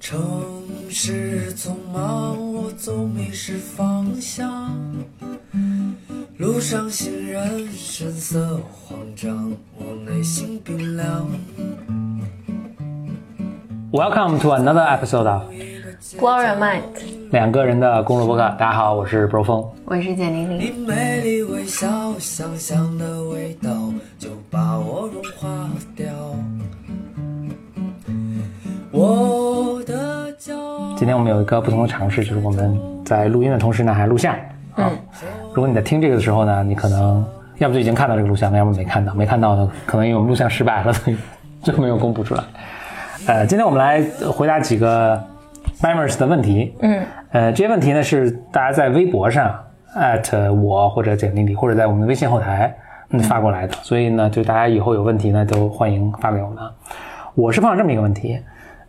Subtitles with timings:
[0.00, 0.18] 城
[0.88, 4.74] 市匆忙，我总迷失方向。
[6.38, 11.28] 路上行人神色慌张，我内心冰凉。
[13.92, 15.42] Welcome to another episode of
[16.18, 16.80] Blow your mind，
[17.30, 18.42] 两个人的公路博客。
[18.58, 19.70] 大家好，我是 Bro 峰。
[19.84, 20.86] 我是简玲你玲。
[20.86, 26.08] 美丽微笑，香香的味道就把我融化掉。
[29.00, 30.94] 我的骄傲。
[30.94, 34.34] 今天我们有一个不同的尝试，就是我们在录音的同时呢，还录像。
[34.74, 34.90] 啊，
[35.54, 37.24] 如果你在听这个的时候呢，你可能
[37.56, 39.14] 要不就已经看到这个录像，要么没看到。
[39.14, 41.16] 没看到的，可能因为我们录像失败了，所以
[41.62, 42.42] 就没有公布出来。
[43.26, 45.18] 呃，今天我们来回答几个
[45.80, 46.74] members 的问题。
[46.80, 49.54] 嗯，呃，这些问题呢是大家在微博上
[49.96, 52.74] at 我或者简历里，或者在我们的微信后台
[53.10, 56.70] 嗯发过来的，所以呢，就大家以后有问题呢，都欢迎发给我们啊。
[57.34, 58.38] 我是碰到这么一个问题，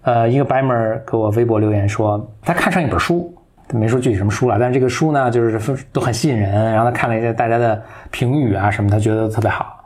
[0.04, 3.34] 呃，一个 Bimer 给我微博留言说，他看上一本书，
[3.68, 9.84] 他没说具体什么书了，但是这个书呢，就是都很吸引人，然后他看了一下大家的评语啊什么，他觉得特别好，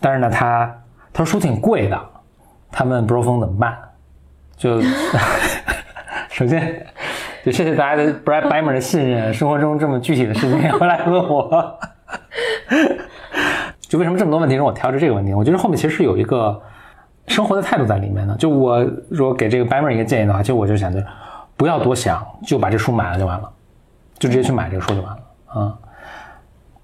[0.00, 0.74] 但是呢，他
[1.12, 2.00] 他说书挺贵的，
[2.72, 3.76] 他问 Bro 峰怎么办？
[4.56, 4.80] 就
[6.30, 6.86] 首先
[7.44, 11.78] 就谢谢大家的 Brad Bimer 的信任，生活中这么具体的事情也会来问我。
[13.88, 15.32] 就为什么这么多问题让我挑着这个问题？
[15.32, 16.60] 我觉得后面其实是有一个
[17.28, 18.34] 生活的态度在里面呢。
[18.38, 21.04] 就我如果给这个 Bimer 一个建议的话，其实我就想着
[21.56, 23.48] 不要多想，就把这书买了就完了，
[24.18, 25.78] 就直接去买这个书就完了啊。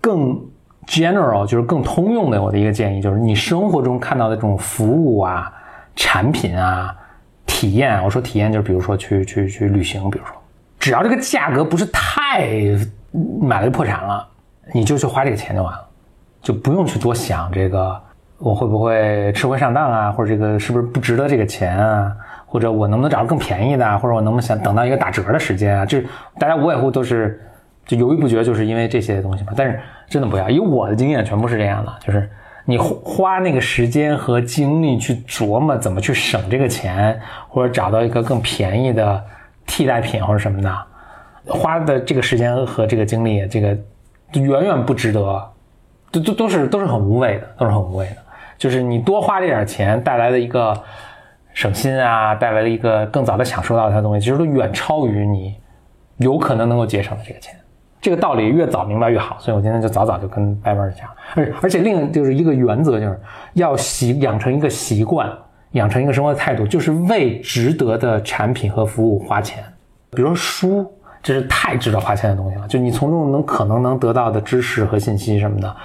[0.00, 0.38] 更
[0.86, 5.52] general 就是更通用的我的一个建议就是，你生活中看到的这种服务啊、
[5.96, 6.94] 产品啊、
[7.46, 10.34] 体验，我说体验就是比如说去去去旅行，比如说
[10.78, 12.46] 只要这个价格不是太
[13.40, 14.28] 买了就破产了，
[14.72, 15.80] 你就去花这个钱就完了。
[16.42, 17.98] 就不用去多想这个
[18.38, 22.12] 我会不会吃亏上当啊，或者这个是不是不值得这个钱啊，
[22.46, 25.86] 或者我能不能找到更便宜的，或者我能不能想等到一个打折的时间啊？
[25.86, 26.02] 这
[26.38, 27.40] 大家无外乎都是
[27.86, 29.52] 就犹豫不决，就是因为这些东西嘛。
[29.56, 32.28] 但是真的不要，以我的经验全部是这样的，就是
[32.64, 37.18] 你花那个时间和精力去琢磨怎么去省这个钱，
[37.48, 39.24] 或者找到一个更便宜的
[39.64, 40.76] 替代品或者什么的，
[41.46, 43.68] 花的这个时间和这个精力，这个
[44.32, 45.50] 远远不值得。
[46.10, 48.16] 都都都是都是很无谓的，都是很无谓的。
[48.56, 50.74] 就是你多花这点钱带来的一个
[51.52, 55.54] 省心啊，带来了一个更早的享受到它的东西，其实都远超于你
[56.18, 57.54] 有可能能够节省的这个钱。
[58.00, 61.08] 这个道理越早明白越好，所以我今天就早早就跟白文讲。
[61.34, 63.20] 而而且另就是一个原则，就是
[63.54, 65.30] 要习养成一个习惯，
[65.72, 69.62] 养成一个生活的态度，就是为值得的产品和服务花钱。
[70.10, 70.90] 比如说书。
[71.26, 75.76] 这是太值得花钱的东西了，就你从中能可能能得到的知识和信息什么的，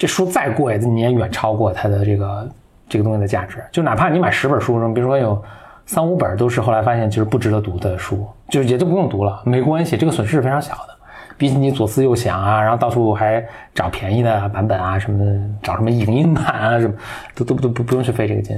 [0.00, 2.48] 这书再贵，你也远超过它的这个
[2.88, 3.62] 这个东西的价值。
[3.70, 5.44] 就哪怕你买十本书中，比如说有
[5.84, 10.96] 三五本都是后来发现就是不值得读的书，就也就不用读了，没关系，这个损失是非常小的。
[11.36, 13.44] 比起你左思右想啊，然后到处还
[13.74, 16.94] 找便宜的版本啊什么的，找什么影音版啊什么，
[17.34, 18.56] 都都都不不用去费这个劲。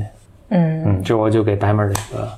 [0.51, 2.29] 嗯嗯，这我就给 Dimer 的一个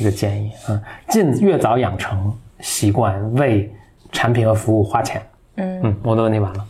[0.00, 0.78] 一个建议，啊，
[1.08, 2.30] 尽越早养成。
[2.60, 3.70] 习惯为
[4.10, 5.20] 产品和服务花钱。
[5.56, 6.64] 嗯嗯，我的问题完了。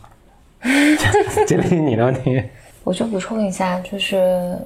[1.45, 2.43] 这里你的问题，
[2.83, 4.57] 我就补充一下，就是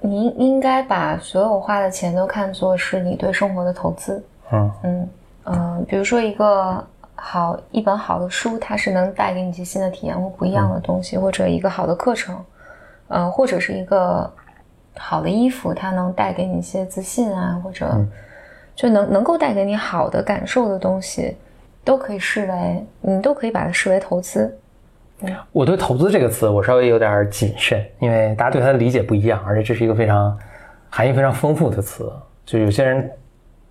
[0.00, 4.24] 你应该把所有花的钱都看作是你对生活的投资。
[4.50, 5.08] 嗯嗯
[5.44, 12.36] 嗯、呃，比如说一个好一本好的书，它是能带给你一些新的体验或不一样的东西，或者一个好的课程，
[13.08, 14.30] 呃，或者是一个
[14.96, 18.04] 好的衣服，它能带给你一些自信啊，或者。
[18.74, 21.34] 就能能够带给你好的感受的东西，
[21.82, 24.54] 都可以视为你都可以把它视为投资。
[25.22, 30.36] 嗯，我对“投资”这个词我稍微有点谨慎，因为大家对它的理解不一样，而且这是一个非常
[30.90, 32.12] 含义非常丰富的词。
[32.44, 33.10] 就有些人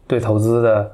[0.08, 0.92] 对投资的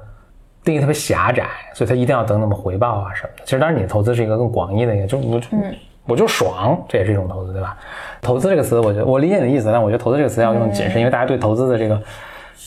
[0.62, 3.42] 定义特别狭窄，所以他一定要得那么回报啊什么的。
[3.44, 5.74] 其实当然，你的投资是一个更广义的一个，就我就、嗯、
[6.06, 7.76] 我就爽，这也是一种投资，对吧？
[8.20, 12.00] 投资这个词，我觉得我理解你的意思，但我觉得投资这个词要用谨慎，嗯、因为大家对投资的这个。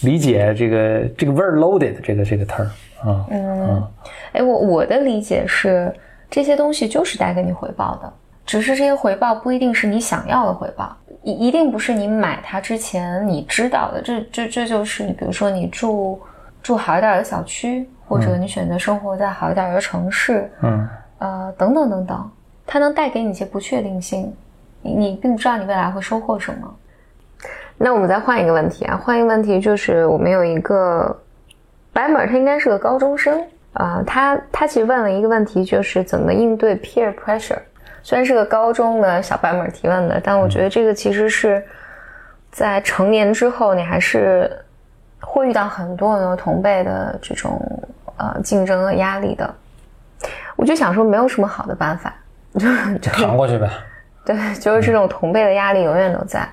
[0.04, 2.66] 理解这个这个 very loaded 这个这个 term
[3.02, 3.82] 啊，嗯，
[4.34, 5.92] 哎，我我的理解是
[6.36, 8.14] 这些东西就是带给你回报的，
[8.46, 10.94] 只是这些回报不一定是你想要的回报，
[11.24, 16.20] 一一定不是你买它之前你知道的，这这这就是你比如说你住
[16.62, 20.90] 住好一点的小区，或者你选择生活在好一点的城市，嗯，
[21.20, 22.32] 呃，等等等等，
[22.68, 24.36] 它能带给你一些不确定性，
[24.82, 26.76] 你你并不知道你未来会收获什么。
[27.78, 31.18] 那我们再换一个问题啊，换一个问题就是我们有一个
[31.94, 33.42] 白本，他应该是个高中生
[33.76, 37.60] 啊、呃，他他其实问了一个问题，就是怎么应对 peer pressure。
[38.04, 41.64] 虽然是个高中的小白本提问的，但我觉得这个其实是
[42.52, 44.50] 在成年之后，你还是
[45.20, 47.60] 会遇到很多很多同辈的这种
[48.18, 49.54] 呃竞争和压力的。
[50.56, 52.14] 我就想说，没有什么好的办法，
[52.54, 52.70] 就
[53.00, 53.70] 就扛过去呗。
[54.24, 56.48] 对，就是这种同辈的压力永远都在。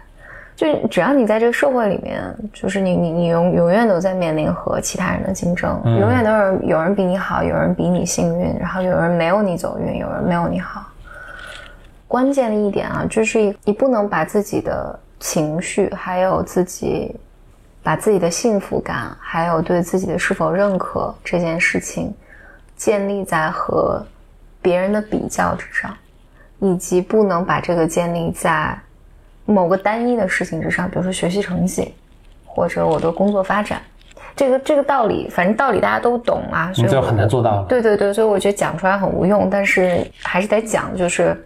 [0.55, 2.23] 就只要你在这个社会里面，
[2.53, 10.87] 就是你你你永永远都在面临和其他人的竞争，永远都是有人比你好，有人比你幸运，然后有人没有你走运，有人没有你好。
[12.07, 17.17] 关键的一点啊，就是你不能把自己的情绪，还有自己
[17.83, 22.15] 把自己的幸福感，还有对自己的是否认可这件事情，
[22.77, 24.05] 建立在和
[24.61, 25.91] 别人的比较之上，
[26.59, 28.79] 以及不能把这个建立在
[29.45, 31.95] 某个单一的事情之上，比如说学习成绩，
[32.45, 33.81] 或者我的工作发展。
[34.35, 37.67] 这个这个道理，反正道理大家都懂啊，所以就很难做到了。
[37.69, 41.37] 对对对，所以我觉得讲出来很无用，但是还是得讲，就是。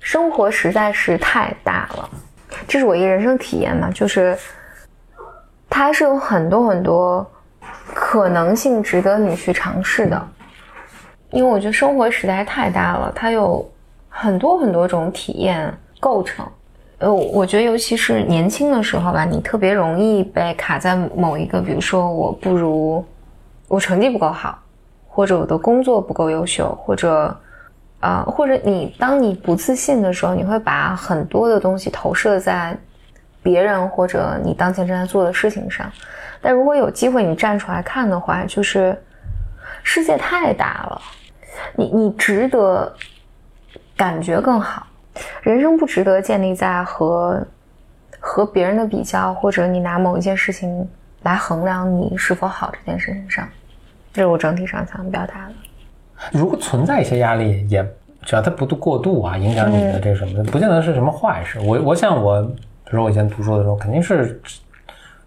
[0.00, 2.08] 生活实在是太大了，
[2.66, 4.34] 这是我一个人生体验嘛，就是
[5.68, 7.30] 它还是有很多很多
[7.92, 10.28] 可能性值得你去尝试的，
[11.30, 13.68] 因为我觉得生活实在是太大了，它有
[14.08, 16.46] 很多很多种体验构成。
[16.98, 23.04] 呃，我觉得尤其是年轻的时候吧，你特别容易被卡在某一个，比如说我不如
[23.68, 24.58] 我成绩不够好，
[25.06, 27.36] 或者我的工作不够优秀，或者。
[28.00, 32.78] 啊，或者你当你不自信的时候，你会把很多的东西投射在
[33.42, 35.90] 别人或者你当前正在做的事情上。
[36.40, 38.96] 但如果有机会你站出来看的话，就是
[39.82, 41.02] 世界太大了，
[41.74, 42.94] 你你值得
[43.96, 44.86] 感觉更好。
[45.42, 47.46] 人生不值得建立在和
[48.20, 50.88] 和别人的比较，或者你拿某一件事情
[51.22, 53.48] 来衡量你是否好这件事情上。
[54.12, 55.52] 这是我整体上想表达的。
[56.32, 57.82] 如果存在一些压力，也
[58.22, 61.60] 只要它不过度啊，影响你的这什么，不见得是什么坏事。
[61.60, 64.40] 我我想我，比如说我以前读书的时候，肯定是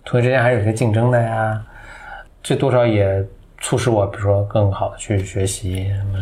[0.03, 1.61] 同学之间还是有些竞争的呀，
[2.43, 3.25] 这多少也
[3.59, 6.19] 促使我，比如说更好的去学习，什么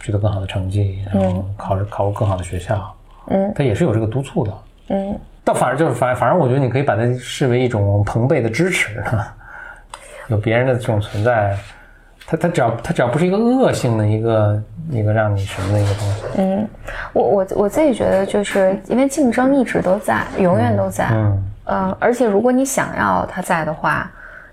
[0.00, 2.94] 取得更好的成绩，然后考考入更好的学校，
[3.28, 4.52] 嗯，他也是有这个督促的，
[4.88, 9.02] 嗯，但反而就是反反正我觉得你可以把它视为一种朋辈的支持，
[10.28, 11.56] 有别人的这种存在。
[12.26, 16.22] 他他只要他只要不是一个恶性的一个一个让你什么的一个东西。
[16.38, 16.68] 嗯，
[17.12, 21.08] 我我我自己觉得，就是因为竞争一直都在，永远都在。
[21.10, 21.44] 嗯。
[21.64, 24.08] 呃，而且如果你想要他在的话，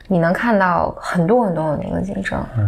[0.07, 2.43] 你能看到很多很多很多的竞争。
[2.57, 2.67] 嗯。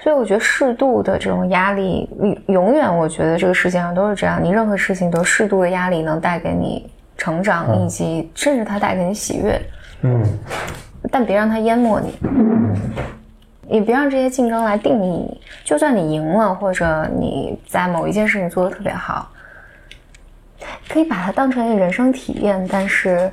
[0.00, 2.08] 所以我觉得适度的这种压力，
[2.46, 4.42] 永远我觉得这个世界上都是这样。
[4.42, 9.60] 你任何事情都适度的压力能带给你成长，以及甚至它带给你喜悦。
[10.02, 10.22] 嗯。
[11.10, 12.14] 但别让它淹没你。
[12.22, 12.74] 嗯。
[13.66, 15.40] 你别让这些竞争来定义你。
[15.64, 19.30] 就算你赢了，或者你在某一件事情做的特别好，
[20.88, 22.66] 可以把它当成一个人生体验。
[22.70, 23.30] 但是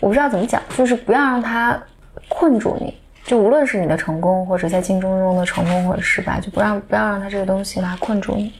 [0.00, 1.80] 我不知道怎么讲，就是不要让它
[2.28, 2.98] 困住你。
[3.28, 8.54] 就无论是你的成功，或者在竞争中的成功或者失败，就不让不要让他这个东西来困住你。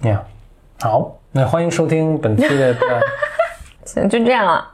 [0.00, 0.22] 你好，
[0.82, 2.76] 好，那欢迎收听本期的。
[3.86, 4.70] 行，就这样了。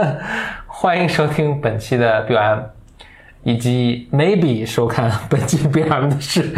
[0.66, 2.62] 欢迎收听本期的 BOM。
[3.42, 6.50] 以及 maybe 收看本期 BM 的视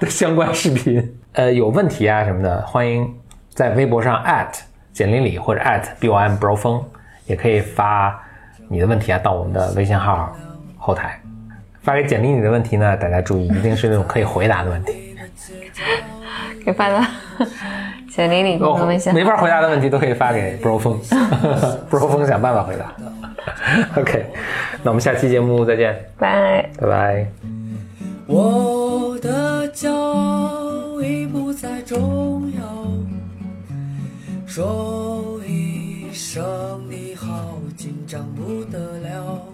[0.00, 3.14] 的相关视频，呃，有问题啊什么的，欢迎
[3.50, 4.24] 在微博上
[4.94, 5.60] 简历里或者
[6.00, 6.82] BOM bro 风，
[7.26, 8.18] 也可以发
[8.68, 10.34] 你的问题啊到我们的微信号
[10.78, 11.20] 后台
[11.84, 15.14] 发给简历里的问题呢，大家注意，一定是那种可以回答的问题。
[16.64, 17.04] 给发到
[18.10, 20.98] 简历里或微信，没法回答的问题都可以发给 bro 风
[21.90, 22.90] ，bro 风想办法回答。
[24.00, 24.24] OK，
[24.82, 27.26] 那我们下期节目再见，拜拜拜。
[28.26, 32.62] 我的骄傲已不再重要，
[34.46, 36.42] 说一声
[36.88, 39.46] 你好，紧张不得了。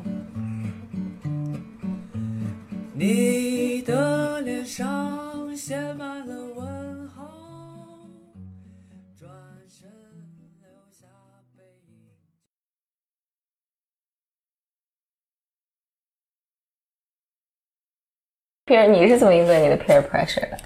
[3.01, 7.25] 你的脸上写满了问候
[9.19, 9.31] 转
[9.67, 9.89] 身
[10.61, 11.07] 留下
[11.57, 11.63] 背
[18.67, 18.93] 影。
[18.93, 20.59] 你是怎么应对你的 peer pressure 的？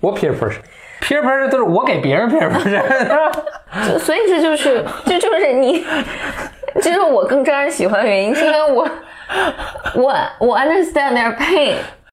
[0.00, 5.84] 我 peer pressure，peer pressure 都是我给别人 peer pressure，所以这就是，这就是你，
[6.84, 8.86] 其实我更招人喜欢的原因，是因为我，
[9.94, 11.76] 我我 understand their pain。